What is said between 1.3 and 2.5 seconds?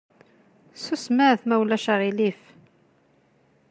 ma ulac aɣilif!